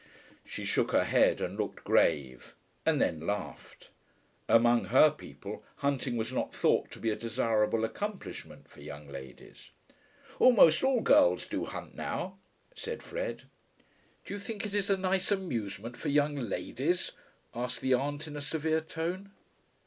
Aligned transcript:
She 0.43 0.65
shook 0.65 0.93
her 0.93 1.03
head 1.03 1.41
and 1.41 1.55
looked 1.59 1.83
grave, 1.83 2.55
and 2.87 2.99
then 2.99 3.19
laughed. 3.19 3.91
Among 4.49 4.85
her 4.85 5.11
people 5.11 5.63
hunting 5.75 6.17
was 6.17 6.33
not 6.33 6.55
thought 6.55 6.89
to 6.89 6.99
be 6.99 7.11
a 7.11 7.15
desirable 7.15 7.85
accomplishment 7.85 8.67
for 8.67 8.81
young 8.81 9.07
ladies. 9.07 9.69
"Almost 10.39 10.83
all 10.83 11.01
girls 11.01 11.45
do 11.45 11.65
hunt 11.65 11.93
now," 11.93 12.39
said 12.73 13.03
Fred. 13.03 13.43
"Do 14.25 14.33
you 14.33 14.39
think 14.39 14.65
it 14.65 14.73
is 14.73 14.89
a 14.89 14.97
nice 14.97 15.29
amusement 15.31 15.95
for 15.95 16.07
young 16.09 16.35
ladies?" 16.35 17.11
asked 17.53 17.81
the 17.81 17.93
aunt 17.93 18.25
in 18.25 18.35
a 18.35 18.41
severe 18.41 18.81
tone. 18.81 19.31